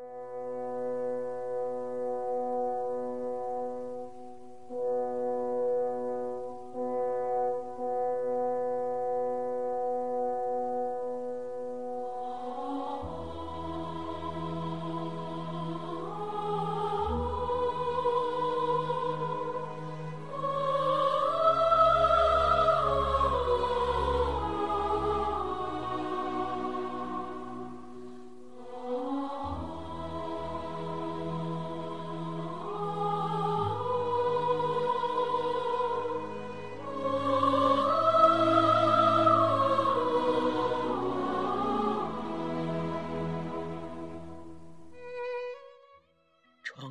[0.00, 0.57] Música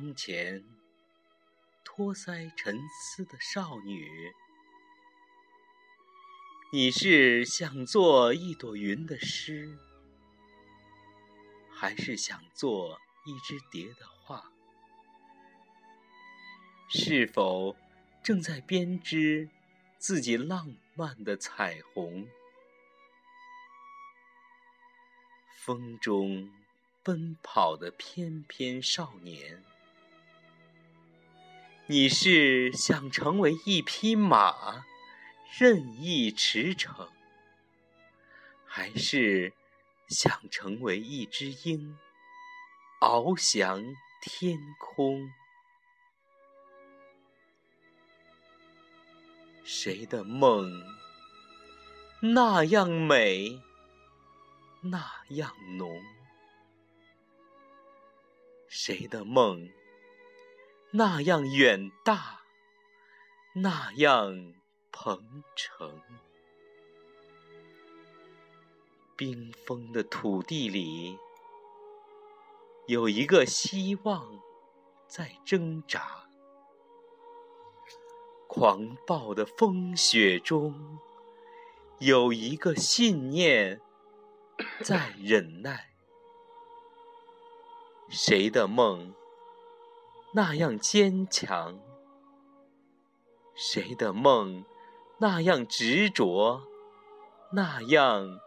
[0.08, 0.64] 窗前
[1.84, 4.32] 托腮沉思的少女，
[6.72, 9.76] 你是想做一朵云的诗，
[11.70, 14.50] 还是想做一只蝶的画？
[16.88, 17.76] 是否
[18.22, 19.50] 正在编织
[19.98, 22.26] 自己浪漫的彩虹？
[25.66, 26.50] 风中
[27.02, 29.62] 奔跑的翩翩少年。
[31.90, 34.84] 你是想成为一匹马，
[35.58, 37.08] 任意驰骋，
[38.66, 39.54] 还是
[40.06, 41.96] 想成为一只鹰，
[43.00, 43.82] 翱翔
[44.20, 45.32] 天空？
[49.64, 50.70] 谁的梦
[52.20, 53.62] 那样美，
[54.82, 56.02] 那样浓？
[58.68, 59.70] 谁的梦？
[60.90, 62.40] 那样远大，
[63.56, 64.54] 那样
[64.90, 66.00] 鹏程。
[69.14, 71.18] 冰封的土地里，
[72.86, 74.40] 有一个希望
[75.06, 76.00] 在挣扎；
[78.46, 80.98] 狂暴的风雪中，
[81.98, 83.82] 有一个信念
[84.82, 85.90] 在忍耐。
[88.08, 89.14] 谁的梦？
[90.32, 91.78] 那样坚强，
[93.54, 94.64] 谁的梦
[95.18, 96.62] 那样执着，
[97.50, 98.38] 那样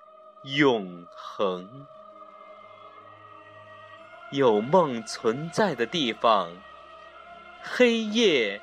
[0.44, 1.88] 永恒？
[4.32, 6.52] 有梦存在的地方，
[7.64, 8.62] 黑夜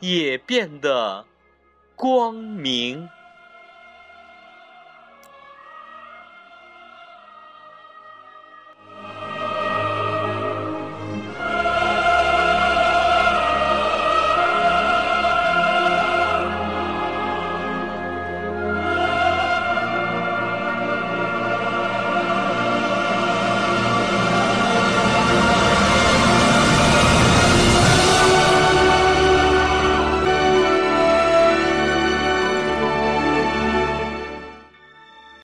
[0.00, 1.24] 也变得
[1.96, 3.08] 光明。